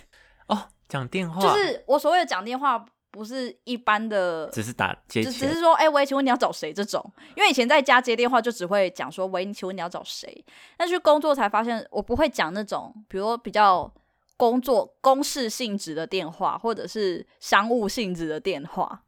[0.53, 6.73] 哦，讲电话就是我所谓的讲电话，不是一般的，只是打接，只只是说，哎、欸，喂，请问你要找谁？
[6.73, 7.03] 这种，
[7.35, 10.45] 因为以前在家接电话就只会讲说，喂，你请问你要找谁？
[10.77, 13.91] 但去工作才发现，我不会讲那种，比如说比较
[14.37, 19.03] 工作公事性质的电话，或者是商务性质的电话。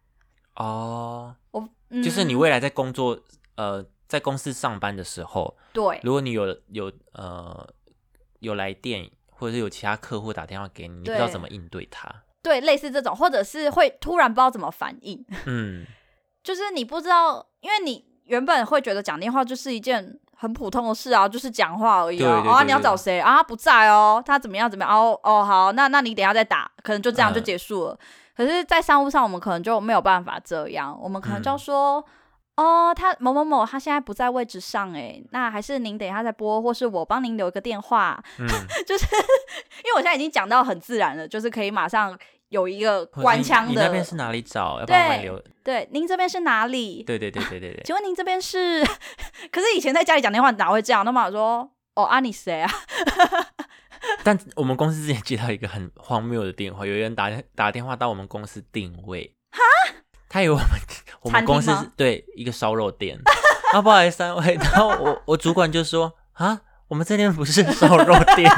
[0.56, 3.20] 哦，我、嗯、就是你未来在工作，
[3.56, 3.86] 呃。
[4.08, 7.68] 在公司上班的时候，对，如果你有有呃
[8.40, 15.86] 有来电，或者是有其他客户打电话给你，你不知道怎么应对他，对，类似这种，或者是会突然不知道怎么反应， 嗯，
[16.44, 23.38] 就是你不知道，因为你原本会觉得讲电话就是一件很普通的事啊，就是讲话而已啊，啊，你要找谁啊？
[23.38, 24.94] 他不在哦，他怎么样怎么样？
[24.94, 27.94] 哦哦，好，那那你等一下再打，可能就这样就结束了。
[27.94, 28.00] 嗯、
[28.38, 32.00] 可是，在商务上，我们可能就没有办法这样，我们可能就要说。
[32.00, 32.04] 嗯
[32.56, 38.46] 哦，他某某某，他现在不在位置上，哎，那还是您等一下再拨，或是我帮您留一个电话，嗯、
[38.86, 39.06] 就是
[39.84, 42.16] 因为我现在已经讲到很自然了，就是可以马上
[42.50, 43.72] 有一个官腔的。
[43.72, 44.80] 你那边是哪里找？
[44.80, 45.44] 要不要留？
[45.64, 47.02] 对，您这边是哪里？
[47.02, 47.82] 对对对对对对。
[47.84, 48.84] 请问您这边是？
[49.52, 51.04] 可是以前在家里讲电话哪会这样？
[51.04, 52.70] 那么我说，哦，啊，你谁啊？
[54.24, 59.36] 但我们公司之前接到一个很荒谬的电话，有人打打电话到我们公司定位。
[59.52, 59.60] 哈？
[60.30, 60.68] 他以为我们
[61.24, 63.20] 我们公司是对一个烧肉店。
[63.74, 64.56] 啊，不好意思，三位。
[64.56, 68.52] 然后我我主管就说啊，我们这边不是烧肉店。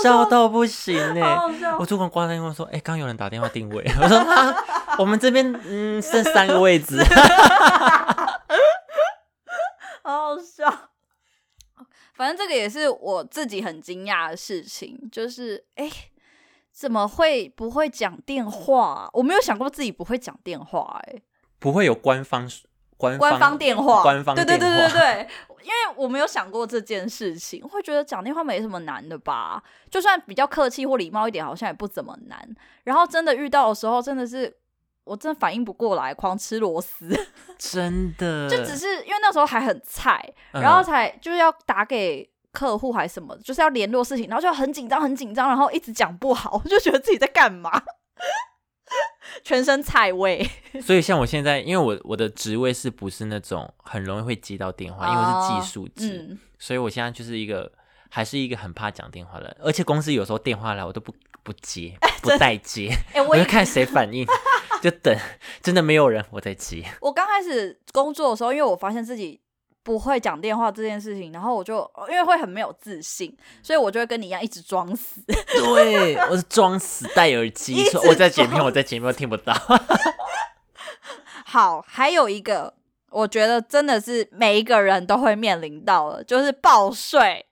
[0.00, 1.36] 笑到不行呢、欸！
[1.76, 4.54] 我主管挂电话说：“哎、欸，刚有人打电话定位。”我说：“啊，
[4.96, 7.02] 我们这边嗯剩三个位置。
[10.04, 10.72] ”好好笑。
[12.14, 15.92] 反正这个也是我自己很惊讶的事情，就是哎、欸，
[16.78, 19.10] 怎么会不会讲电话、啊？
[19.12, 21.22] 我没有想过自己不会讲电话、欸，哎，
[21.58, 22.48] 不会有官方。
[22.96, 25.28] 官方，官方电话，官方电话，对对对对对，
[25.62, 29.62] 因为我没有想过这件事情，会觉得讲电话没什么难的吧？
[29.90, 32.56] 就算比较客气或礼貌一点，好像也不怎么难。
[32.84, 34.52] 然后真的遇到的时候，真的是
[35.04, 37.08] 我真的反应不过来，狂吃螺丝，
[37.56, 40.20] 真的，就只是因为那时候还很菜，
[40.52, 47.70] 然后才就是要打给客户还是什么，就是要联络事情，然后就很紧张很紧张，然后一直讲不好，我 就觉得自己在干嘛。
[49.44, 50.48] 全身菜味，
[50.80, 57.70] 所以像我现在，因为我我的职位是不是那种很容易会接到电话，因为我是技术职，嗯、所以我现在就是一个
[58.08, 64.26] 还是一个很怕讲电话的人，而且公司有时候电话来我都不不接，不再接，欸、我，我就看谁反应，
[64.80, 65.14] 就等，
[65.62, 66.82] 真的没有人我在接。
[67.02, 69.38] 我刚开始工作的时候，因为我发现自己。
[69.82, 71.78] 不会讲电话这件事情，然后我就
[72.10, 75.22] 因为会很没有自信，所以我就会跟你一样一直装死。
[75.26, 79.54] 对，我是装死戴耳机，我在剪片，我在剪片，我听不到。
[81.46, 82.74] 好，还有一个，
[83.10, 87.46] 我觉得真的是每一个人都会面临到的，就是报税。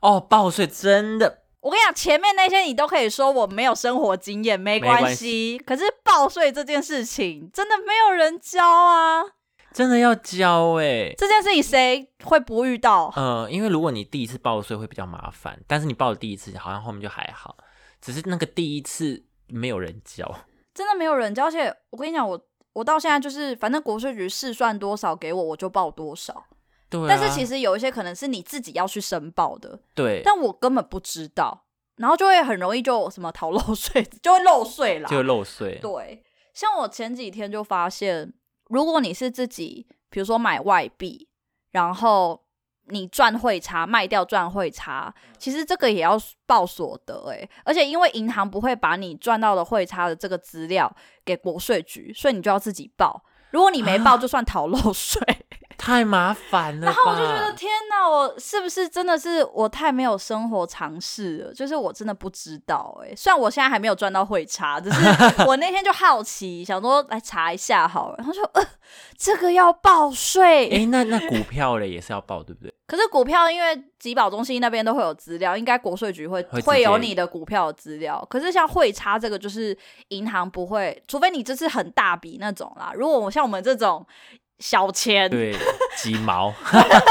[0.00, 5.58] 哦，报税真的，我跟你讲，前面那些你都可以说我没有生活经验，没关系。
[5.66, 9.22] 可是报税这件事情，真的没有人教啊。
[9.72, 13.12] 真的要交哎、欸，这件事情谁会不遇到？
[13.16, 17.56] 嗯、呃，因为如果你第一次报税会比较麻烦，但是你报了第一次，好像后面就还好。
[18.00, 20.24] 只是那个第一次没有人交，
[20.74, 21.44] 真的没有人交。
[21.44, 22.40] 而且我跟你讲，我
[22.72, 26.44] 我到现在就是，反正国税局试算多少给我，我就报多少。
[26.88, 35.78] 对、啊，但是其实有一些可能是你自己要去申报的，对，但我根本不知道，然后就会很容易就什么逃漏税， 就会漏税啦，就会漏税。
[35.82, 38.32] 对，像我前几天就发现。
[38.68, 41.28] 如果你是自己，比如说买外币，
[41.72, 42.42] 然后
[42.86, 53.24] 你赚汇差卖掉赚汇差，其实这个也要报所得诶，而且因为银行不会把你赚到的汇差的这个资料给国税局，所以你就要自己报。
[53.50, 55.20] 如果你没报，就算逃漏税。
[55.88, 61.54] 啊太麻烦了，然后我就觉得天哪，我是不是真的是我太没有生活常识了？
[61.54, 63.16] 就是我真的不知道哎、欸。
[63.16, 65.00] 虽然我现在还没有赚到汇差，只是
[65.48, 68.16] 我那天就好奇，想说来查一下好了。
[68.18, 68.62] 然后说呃，
[69.16, 70.68] 这个要报税。
[70.68, 72.74] 哎，那那股票嘞也是要报对不对？
[72.86, 78.22] 可是股票因为集保中心那边都会有资料，应该国税局会会，会有你的股票的资料。
[78.28, 79.76] 可是像汇差这个，就是
[80.08, 82.92] 银行不会，除非你这是很大笔那种啦。
[82.94, 84.06] 如果我像我们这种。
[84.58, 85.56] 小钱对
[85.96, 86.52] 几毛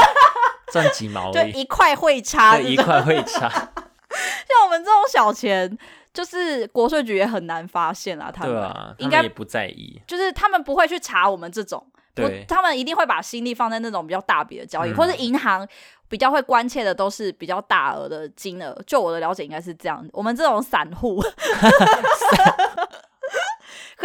[0.71, 3.47] 赚几毛，对一块汇差，一块汇差。
[3.49, 5.77] 像我们这种小钱，
[6.13, 8.29] 就是国税局也很难发现啊。
[8.33, 15.65] 他们应该、啊、也不在意，就是他们不会去查我们这种，对，他们一定会把心力放在那种比较大笔的交易，嗯、或是银行
[16.09, 18.77] 比较会关切的都是比较大额的金额。
[18.85, 20.05] 就我的了解，应该是这样。
[20.11, 21.29] 我们这种散户，可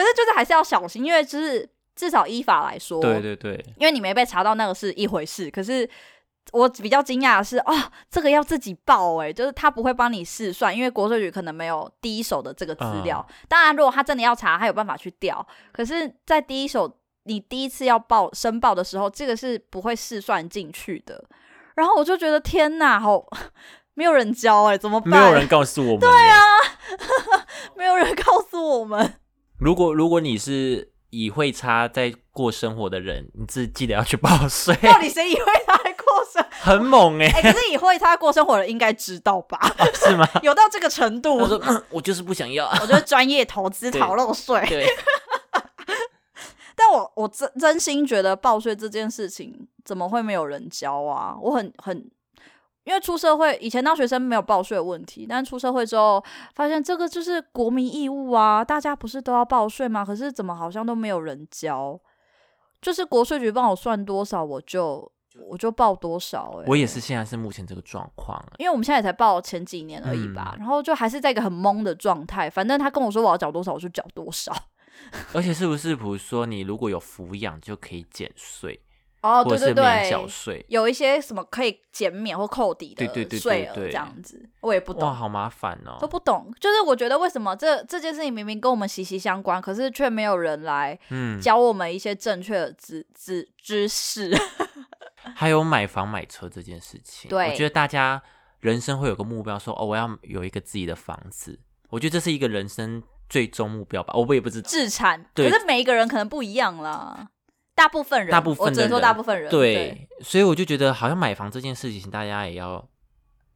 [0.02, 1.68] 是就是还是要小心，因为就是。
[1.94, 5.50] 至少依法来说，对对对，因为你没被查到那个是一回事。
[5.50, 5.88] 可是
[6.50, 7.72] 我比较惊讶的是，哦，
[8.10, 13.24] 这个要自己报哎，就是他不会帮你试算，因为国税局可能没有第一手的这个资料。
[13.28, 15.46] 嗯、当然，如果他真的要查，他有办法去调。
[15.70, 21.22] 可是，在第一手你第一次要报申报的时候，这个是不会试算进去的。
[21.74, 23.24] 然后我就觉得天哪，好
[23.94, 25.10] 没有人教哎，怎么办？
[25.10, 26.40] 没有人告诉我们，对啊，
[27.76, 29.14] 没有人告诉我们。
[29.58, 30.91] 如果如果你是。
[31.12, 34.74] 以会差在过生活的人，你自己记得要去报税。
[34.82, 36.42] 到底谁以会差在过生？
[36.50, 37.32] 很猛哎、欸！
[37.32, 39.58] 哎、欸，可是以会差过生活的人应该知道吧？
[39.94, 40.26] 是吗？
[40.42, 41.36] 有到这个程度？
[41.36, 42.66] 我说、嗯，我就是不想要。
[42.80, 44.64] 我觉得专业投资逃漏税。
[44.66, 44.86] 对。
[46.74, 51.36] 但我我真真心觉得报税这件事情怎么会没有人教啊？
[51.40, 52.10] 我很很。
[52.84, 56.22] 因为出社会以前当学生没有报税的问题，但出社会之后
[56.54, 60.04] 发现这个就是国民义务啊，大家不是都要报税吗？
[60.04, 62.00] 可是怎么好像都没有人交？
[62.80, 65.10] 就是国税局帮我算多少，我就
[65.48, 66.68] 我就报多少哎、欸。
[66.68, 72.50] 我也是，现在是目前这个状况，因为我们现在才报前几年而已吧，嗯、然后就还是在一个很懵的状态。
[72.50, 74.52] 反正他跟我说我要缴多少，我就缴多少。
[75.32, 78.82] 而且是不是，比如说你如果有抚养，就可以减税？
[79.22, 83.06] 哦，对对对，缴税有一些什么可以减免或扣抵的
[83.38, 86.52] 税额这样子，我也不懂，哇，好麻烦哦，都不懂。
[86.58, 90.98] 就是我觉得为什么这这件事情明明跟我们息息相关，可是却没有人来
[91.40, 94.36] 教我们一些正确的知知知识。
[95.36, 98.20] 还有买房买车这件事情，对，我觉得大家
[98.58, 101.60] 人生会有个目标，说哦，我要有一个自己的房子。
[101.90, 104.68] 我觉得这是一个人生最终目标吧，我也不知道。
[104.68, 107.28] 资产，可是每一个人可能不一样啦。
[107.74, 109.50] 大部分人，大部分人，我只能说大部分人。
[109.50, 112.88] 对，对，所以我就觉得好像买房这件事情，大家也要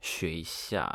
[0.00, 0.90] 学一下。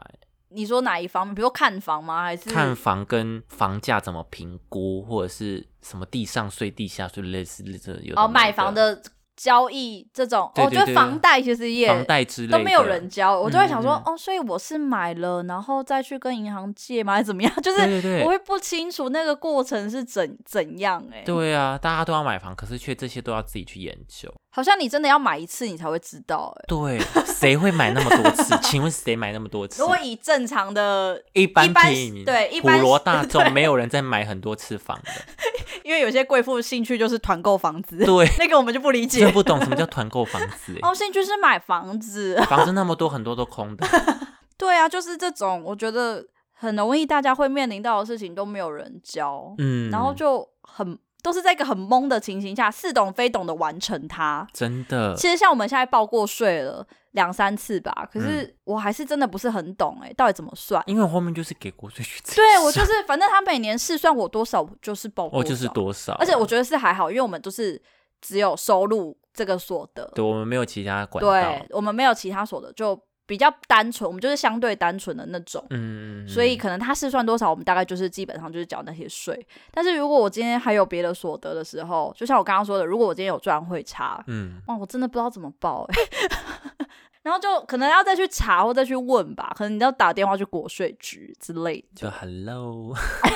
[0.50, 1.34] 你说哪一方面？
[1.34, 2.24] 比如说看房吗？
[2.24, 9.02] 还是看房跟房价怎么评估，或者是什么地上税、地下税类似类似有哦，买房的。
[9.42, 17.14] 交易这种，我觉得房贷其实也房贷之类都没有人交，我就会想说，嗯、哦，所以我是买了，然后再去跟银行借吗？
[17.14, 17.52] 还是怎么样？
[17.64, 21.24] 就是我会不清楚那个过程是怎怎样哎、欸。
[21.24, 24.32] 对啊，大家都要买房，可是却这些都要自己去研究。
[24.54, 26.54] 好像你真的要买一次，你才会知道。
[26.68, 28.54] 对，谁会买那么多次？
[28.62, 29.82] 请问谁买那么多次？
[29.82, 31.86] 如果以正常的一般一般
[32.26, 35.12] 对一般普罗大众，没有人在买很多次房的。
[35.84, 40.78] 因为有些贵妇兴趣就是团购房子，对，那个我们就不理解，真不懂什么叫团购房子。
[40.82, 43.88] 哦，兴趣是买房子，房子那么多，很多都空的。
[44.58, 54.48] 对啊，就是这种，我觉得很容易大家会面临到的事情都没有人教，嗯，然后就很都是在一个很懵的情形下，似懂非懂的完成它。
[54.54, 56.86] 真的，其实像我们现在报过税了。
[57.12, 60.82] 两三次吧，可是我还是真的不是很懂哎、欸，到底怎么算？
[60.86, 62.22] 因为我后面就是给国税局。
[62.34, 66.14] 对，我就是，反正他每年试算我多少，就是报多少，我就是多少。
[66.14, 67.82] 而且我觉得是还好，因为我们都是
[68.22, 72.98] 只有收入这个所得，对，我们没有其他管道，对，我们没有其他所得，就
[73.32, 75.66] 比较单纯，我们就是相对单纯的那种。
[75.70, 79.48] 嗯，所以可能他试算多少，我们大概就是基本上就是缴那些税。
[79.72, 85.88] 但是如果我今天还有别的所得的时候，就像我刚刚说的，如果我今天有赚汇差，嗯，哇，我真的不知道怎么报。
[87.24, 91.88] 然后就可能要再去查或再去问吧，可能你要打电话去国税局之类的。
[91.96, 92.94] 就 Hello，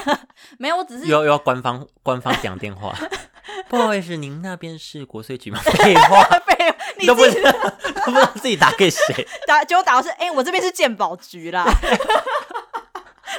[0.60, 2.93] 没有，我只是又要官方官方讲电话。
[3.67, 5.60] 不好意思，您那边是国税局吗？
[5.65, 9.28] 废话， 废话，你都不知道都不知道自己打给谁。
[9.47, 11.65] 打结果打的是，哎、欸，我这边是鉴宝局啦，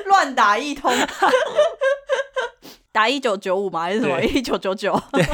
[0.07, 0.93] 乱打一通，
[2.93, 3.83] 打一九九五吗？
[3.83, 5.01] 还是什么一九九九？
[5.13, 5.25] 对，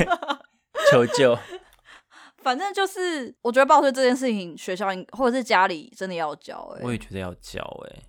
[0.90, 1.38] 求救。
[2.42, 6.84] 反正就是，我觉得报税这件事情，学校或者是家里真的要教哎、欸。
[6.84, 8.02] 我也觉得要教哎、欸，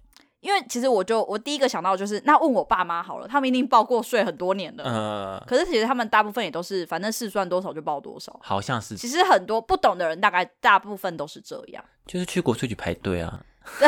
[0.43, 4.83] 因为其实我就我第一个想到就是，那问我爸妈好了，他们一定报过税很多年了。
[4.83, 8.37] 呃，可是其实他们大部分也都是，反正试算多少就报多少。
[8.43, 8.97] 好像是。
[8.97, 11.83] 其实很多不懂的人，大概大部分都是这样。
[12.05, 13.39] 就是去国税局排队啊。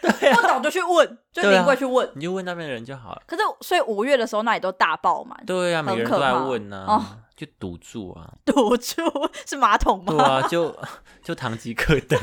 [0.00, 3.22] 对，不懂就去问，就临柜去问，你就问那边的人就好了。
[3.26, 5.38] 可是所以五月的时候，那里都大爆满。
[5.46, 6.94] 对啊，每个人都在问呢、啊。
[6.94, 7.04] 哦
[7.40, 8.28] 就堵住啊！
[8.44, 9.02] 堵住
[9.46, 10.12] 是马桶吗？
[10.12, 10.76] 对啊，就
[11.24, 12.18] 就唐吉诃德。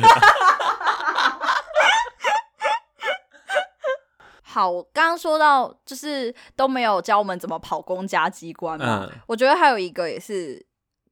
[4.58, 9.08] 好，我刚刚说到就是都没有教我们怎么跑公家机关嘛。
[9.08, 10.66] 嗯、我觉得还有一个也是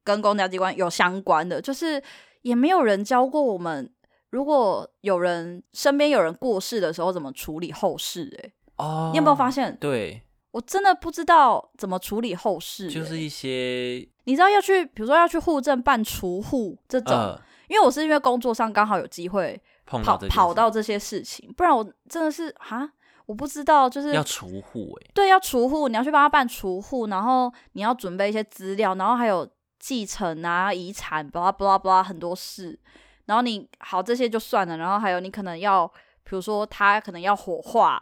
[0.04, 2.02] 跟公家机关有相关的，就是
[2.42, 3.88] 也没有人教过我们，
[4.32, 8.48] 如果有人身边有人过世的时候怎么处理后事、欸。
[8.48, 9.78] 哎，哦，你有没有发现？
[9.80, 10.24] 对。
[10.50, 22.90] 我真的不知道怎么处理后事、欸，就是一些你知道要去，比如说要去户政办除户这种，呃、因为我是因为工作上刚好有机会跑跑到这些事情，不然我真的是哈，
[23.26, 29.48] 我不知道就是要除户哎，对，要除户，你要去帮他办除户，然后你要准备一些资料，然后还有
[29.80, 32.80] 继承啊、遗产，巴拉巴拉巴拉很多事，
[33.26, 35.88] 然后你好这些就算了，然后还有你可能要，
[36.24, 38.02] 比如说他可能要火化。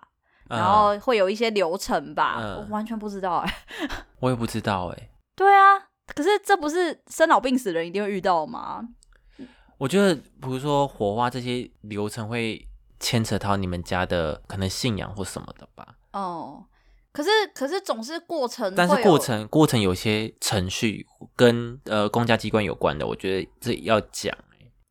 [0.49, 5.09] 然后会有一些流程吧，嗯、我完全不知道哎、欸， 我也不知道哎、欸。
[5.35, 5.79] 对啊，
[6.13, 8.87] 可是这不是生老病死的人一定会遇到吗？
[9.77, 12.67] 我觉得，比如说火化这些流程会
[13.03, 15.95] 牵扯到你们家的可能信仰或什么的吧。
[16.13, 16.63] 哦，
[17.11, 24.33] 可是可是总是过程，但是过程过程有些程序跟呃公家机关有关的，我觉得这要讲。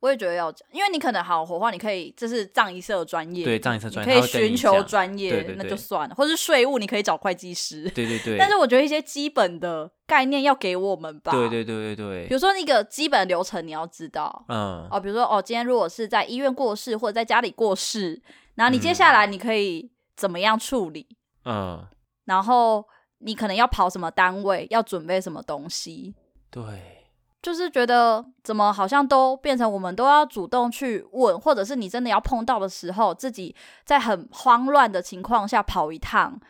[0.03, 8.36] 我也觉得要讲，因为你可能好火化，你可以这是葬仪社专业，对葬仪社专业可以寻求专业，对对对，那就算了，或是税务，你可以找会计师，对对对。
[8.36, 12.26] 但是我觉得一些基本的概念要给我们吧，对对对对对。
[12.26, 18.20] 比如说那个基本流程你要知道，嗯，哦，比如说哦，今天如果是在医院过世或者在家里过世，
[18.57, 21.07] 然后你接下来你可以怎么样处理，
[21.44, 21.86] 嗯，
[22.24, 22.84] 然后
[23.18, 26.16] 你可能要跑什么单位，要准备什么东西，
[26.50, 26.98] 对。
[27.43, 36.40] 就是觉得怎么好像都变成我们都要主动去问，或者是你真的要碰到的时候，自己在很慌乱的情况下跑一趟，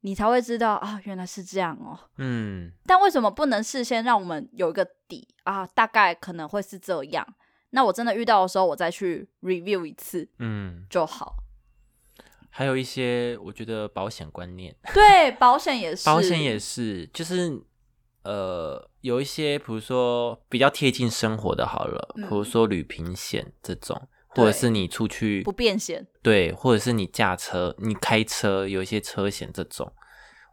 [0.00, 1.96] 你才会知道啊，原来是这样哦。
[2.18, 5.64] 嗯，但为什么不能事先让我们有一个底啊？
[5.66, 7.26] 大概可能会是这样。
[7.70, 11.36] 那我真的遇到的时候，我再去 review 一次，嗯，就好。
[12.52, 17.62] 还有一些，我觉得保险观念， 对，保险也是，保险也是，就是
[18.22, 29.92] 呃，有一些，比如说比较贴近生活的，好了，比如说旅平险这种，或者是你出去不便险，对，或者是你驾车、你开车有一些车险这种，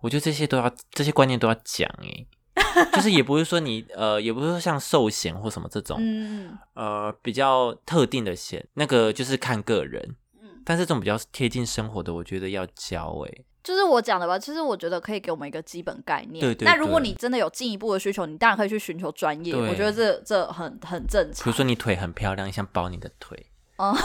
[0.01, 2.28] 我觉得这些都要，这些观念都要讲诶。
[2.93, 10.15] 就是也不是说你呃，也不是说像寿险或什么这种，嗯，呃，比较特定的险，那个就是看个人，嗯，
[10.68, 16.65] 但是这种比较贴近生活的，我觉得要教哎、欸，就是我讲的吧，其实我觉得可以给我们一个基本概念，对，对对。
[16.65, 21.45] 那如果你真的有进一步的需求，你当然可以去寻求专业，我觉得这这很很正常。
[21.45, 23.47] 比如说你腿很漂亮，你想保你的腿。
[23.78, 23.95] 哦，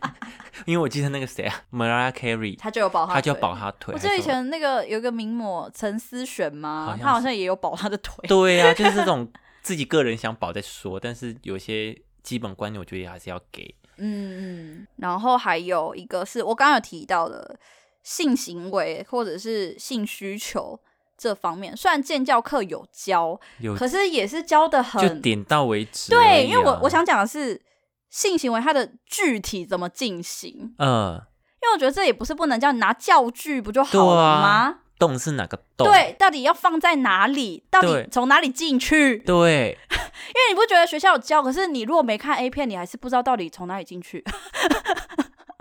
[0.64, 3.92] 因为我记得那个谁啊，Mariah Carey，他就有保他，他就保他腿。
[3.92, 8.14] 我记得以前那个有个名模陈思璇嘛，他好像也有保他的腿。
[8.28, 9.30] 对呀、啊，就是这种
[9.60, 13.74] 自己个人想保再说，但是有些基本观念，我觉得也还是要给。
[13.98, 17.58] 嗯嗯，然后还有一个是我刚刚有提到的
[18.02, 20.78] 性行为或者是性需求
[21.16, 26.18] 这方面，虽然建教课有教，有可是也是教的很就点到为止、啊。
[26.18, 27.62] 对，因为我我想讲的是。
[28.10, 30.74] 性行为它的具体怎么进行？
[30.78, 31.12] 嗯，
[31.60, 34.78] 因为我觉得这也不是不能叫你拿教具不就好了吗？
[34.98, 35.86] 啊、洞是哪个洞？
[35.86, 37.64] 对，到底要放在哪里？
[37.70, 39.18] 到底从哪里进去？
[39.18, 44.24] 对， 因为你不觉得学校有教，可是你如果没看 A 片，你还是不知道到底从哪里进去。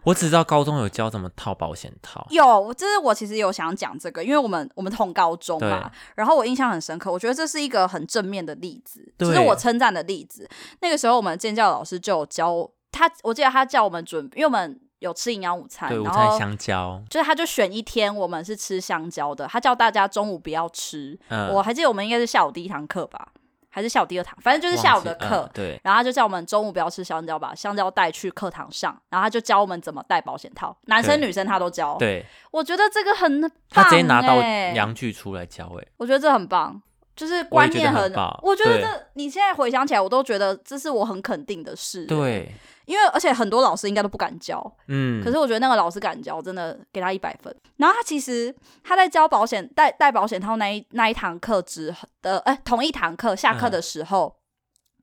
[0.05, 10.49] 我只知道高中有教怎么套保险套，有，就是我其实有想讲这个，因为我们我们同高中嘛，然后我印象很深刻，我觉得这是一个很正面的例子，就是我称赞的例子。
[10.79, 23.29] 那个时候我们建教老师就有教他，我记得他叫我们准，因为我们有吃营养午餐，对，午餐香蕉，就是他就选一天我们是吃香蕉的，他叫大家中午不要吃，嗯，我还记得我们应该是下午第一堂课吧。
[23.69, 25.49] 还是下午第二堂，反正就是下午的课，嗯。
[25.53, 28.99] 对，然后他就叫我们中午不要吃香蕉，把香蕉带去课堂上。
[29.09, 31.95] 然后他就教我们怎么戴保险套，男生女生他都教。
[31.99, 33.55] 对，我觉得这个很棒，欸。
[33.69, 34.41] 他直接拿到
[34.73, 36.81] 阳具出来教，哎，我觉得这很棒，
[37.15, 42.07] 就是观念很，我觉得，很我觉得这你现在回想起来，我都觉得这是我很肯定的事。
[42.07, 42.51] 对。
[42.87, 47.53] 因为而且很多老师应该都不敢教，嗯，可是我觉得那个老师敢教，真的给他一百分。
[47.75, 54.37] 然后他其实他在教保险带带保险套那一那一堂课之的，哎，同一堂课下课的时候，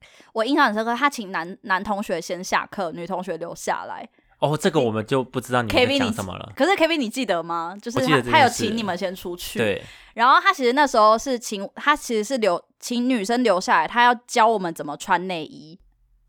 [0.00, 4.08] 嗯、我印象很深刻，他请男男同学先下课，女同学留下来。
[4.40, 6.52] 哦，这个我们就不知道你在讲什么了。
[6.56, 7.76] 可是 K V 你记得吗？
[7.80, 9.82] 就是他他有请你们先出去，对。
[10.14, 15.78] 然后他其实那时候是请他其实是留请女生留下来，他要教我们怎么穿内衣。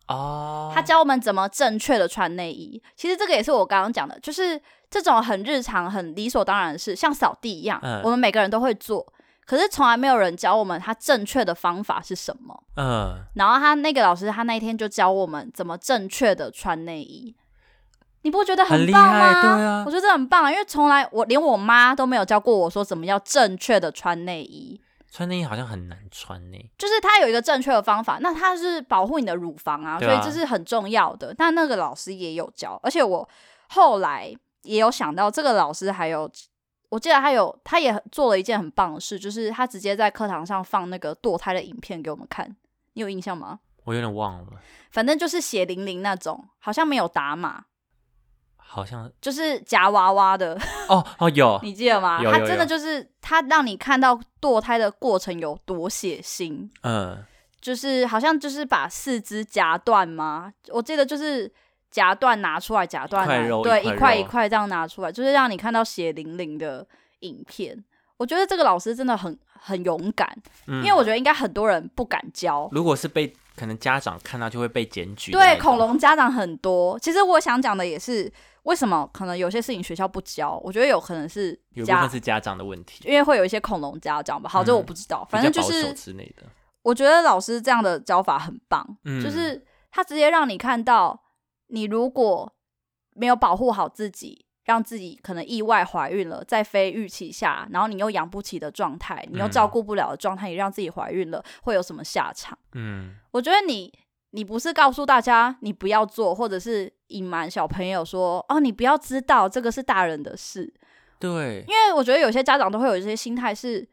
[0.07, 2.81] 哦，他教我们怎么正确的穿内衣。
[2.95, 9.05] 其实这个也是我刚刚讲的，就是这种很日常、很理所当然的事，像扫地一样，嗯、我们每个人都会做。
[9.45, 12.63] 可是从来没有人教我们他正确的方法是什么。
[12.77, 17.35] 嗯，然后他那个老师，他那一天就教我们怎么正确的穿内衣。
[18.23, 19.19] 你不觉得很棒吗？
[19.19, 24.81] 很厉害，对啊，我觉得很棒，因为从来我连我妈都没有教过我说怎么要正确的穿内衣。
[25.11, 31.33] 穿内衣好像很难穿呢，就是它有一个正确的方法，那它是保护你的乳房啊，啊，所以这是很重要的。
[31.33, 33.27] 但那个老师也有教，而且我
[33.69, 34.33] 后来
[34.63, 36.29] 也有想到，这个老师还有，
[36.89, 42.55] 我记得他有，他也做了一件很棒的事，就是他直接在课堂上放那个堕胎的影片给我们看，
[42.93, 43.59] 你有印象吗？
[43.85, 44.47] 我有点忘了，
[44.91, 47.65] 反正就是血淋淋那种，好像没有打码。
[48.67, 50.57] 好像就是夹娃娃的
[50.89, 52.19] 哦哦有，你记得吗？
[52.21, 57.23] 他真的就是他让你看到堕胎的过程有多血腥，嗯，
[57.61, 60.51] 就是好像就是把四肢夹断吗？
[60.73, 61.49] 我记得就是
[61.89, 63.25] 夹断拿出来夹断，
[63.63, 66.85] 对，一块一块这样拿出来，就是让你看到血淋淋的
[67.19, 67.81] 影片。
[68.17, 70.27] 我觉得这个老师真的很很勇敢，
[70.67, 72.67] 嗯，因为我觉得应该很多人不敢教。
[72.73, 76.99] 如果是被可能家长看到就会被检举，对，恐龙家长很多。
[76.99, 78.29] 其实我想讲的也是。
[78.65, 80.59] 为什么可能有些事情学校不教？
[80.63, 84.49] 我觉得有可能是有部分是家长的问题，因为会有一些恐龙家长吧。
[84.49, 86.43] 好，这我不知道，嗯、反正就是之类的。
[86.81, 91.23] 我觉得老师这样的教法很棒，嗯、就是他直接让你看到，
[91.67, 92.51] 你如果
[93.13, 102.57] 没有保护好自己，让自己可能意外怀孕了，在非预期下，然后你又养不起的状态，你又照顾不了的状态，你让自己怀孕了，会有什么下场？
[102.73, 103.93] 嗯，我觉得你。
[104.35, 110.73] 你不是告诉大家你不要做，或者是隐瞒小朋友说哦，你不要知道这个是大人的事。
[111.17, 113.87] 对，因为我觉得有些家长都会有一些心态是，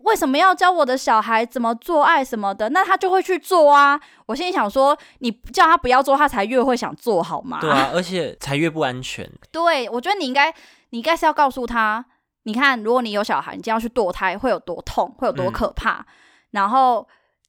[0.00, 2.70] 为什么要教我的小孩怎么做爱什么的？
[2.70, 3.98] 那他就会去做啊。
[4.26, 7.60] 我心里想说，你叫他不要做，他才越会想做好吗？
[7.60, 9.30] 对啊， 而且才越不安全。
[9.52, 10.52] 对，我觉得你应该，
[10.90, 12.04] 你应该是要告诉他，
[12.42, 16.00] 你看，如果你有小孩，你就要去堕胎，会有多痛，会有多可怕。
[16.00, 16.06] 嗯、
[16.50, 17.06] 然后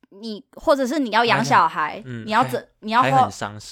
[0.09, 3.29] 你或者是你要养小孩，嗯、你要怎，你要花，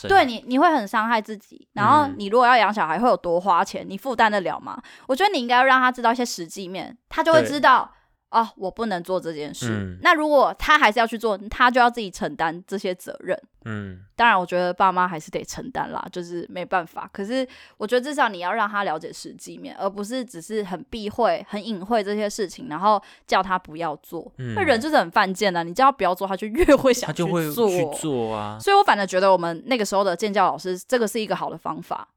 [0.08, 1.68] 对你，你会很伤害自己。
[1.74, 4.82] 然后你如果要养小孩，会有多花钱，你负担得了吗？
[5.08, 7.92] 我觉得你应该要让他知道一些实际面，他就会知道。
[8.30, 9.68] 哦，我不能做这件事。
[9.70, 13.40] 嗯、那如果他还是要去做，他就要自己承担这些责任。
[13.66, 17.10] 嗯，当然，我觉得爸妈还是得承担啦，就是没办法。
[17.12, 17.48] 可是，
[17.78, 24.30] 我觉得至少你要让他了解实际面，而不是只是很避讳、很隐晦这些事情，然后叫他不要做。
[24.38, 27.28] 那、嗯、人就是很犯贱的，你叫他不要做，他就越会想去做。
[27.28, 28.58] 他就会去做啊。
[28.60, 32.08] 所以我反正觉得我们那个时候的建教老师，这个是一个好的方法。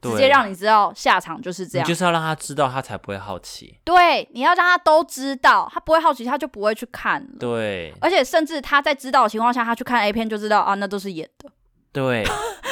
[0.00, 3.78] 直接让你知道下场就是这样，就是要让他知道，他才不会好奇。
[3.84, 7.28] 对，你要让他都知道，他不会好奇，他就不会去看了。
[7.38, 11.50] 对，而且甚至他在知道的情况下，他去看 A 片就知道啊，那都是演的。
[11.92, 12.24] 对，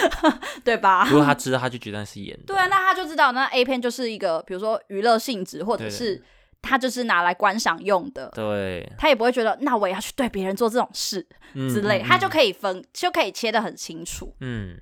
[0.64, 1.07] 对吧？
[1.11, 2.45] 如果他知道，他就觉得是演的。
[2.47, 6.22] 对啊，那他就知道，那 A 片就是一个，比如说娱乐性质，或者是
[6.62, 8.31] 他就是拿来观赏用的。
[8.35, 14.35] 对，他也不会觉得，那我也要去对别人做这种事之类，他就可以分，就可以切得很清楚。
[14.41, 14.81] 嗯。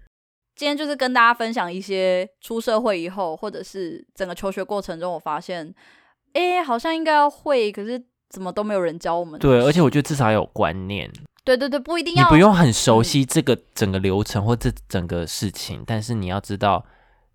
[0.57, 5.72] 今天就是跟大家分享一些出社会以后，或者是整个求学过程中，我发现，
[6.32, 9.38] 哎，好像应该要会，可是怎么都没有人教我们。
[9.38, 11.12] 对，而且我觉得至少要有观念。
[11.44, 12.24] 对对对，不一定要。
[12.24, 16.84] 你不用很熟悉这个整个流程或这整个事情，嗯、但是你要知道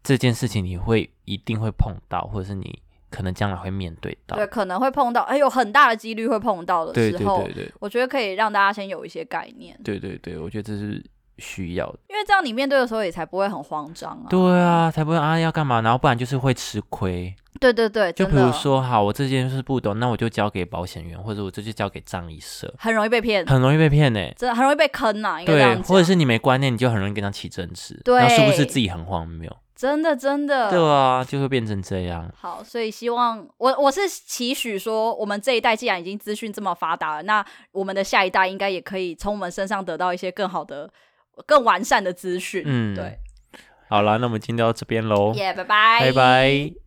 [0.03, 4.36] 这件事情你会一定会碰到，或者是你可能将来会面对到。
[4.36, 7.38] 对，可能会碰到，哎，有很大的几率会碰到的时候。
[7.38, 9.80] 对对对对，我觉得可以让大家先有一些概念。
[9.84, 11.01] 对对对，我觉得这是。
[11.41, 14.27] 需要的，因为这样你面对的时候也才不会很慌张啊。
[14.29, 17.35] 对啊，才不会啊要干嘛，然后不然就是会吃亏。
[17.59, 25.43] 对对对，就比如说，好，我这件事不懂，那我就交给保险员，或者我这就交给葬仪社，很容易被骗，很容易被骗呢、欸，真的很容易被坑呐、啊。
[25.45, 29.55] 对，或者是你没观念，你就很容易跟他起争执，对，那是不是自己很荒谬？
[29.75, 32.31] 真的真的，对啊，就会变成这样。
[32.39, 40.89] 好，所以希望我我是期许说，我们这一代既然已经资讯这么发达了，那我们的下一代应该也可以从我们身上得到一些更好的。
[41.45, 43.19] 更完善的资讯，嗯，对，
[43.89, 46.81] 好了，那我们今天到这边喽，耶，拜拜，拜拜。